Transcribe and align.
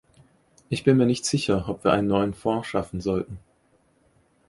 Ich 0.69 0.83
bin 0.83 0.97
mir 0.97 1.05
nicht 1.05 1.27
sicher, 1.27 1.69
ob 1.69 1.83
wir 1.83 1.91
einen 1.91 2.07
neuen 2.07 2.33
Fonds 2.33 2.65
schaffen 2.67 3.01
sollten. 3.01 3.37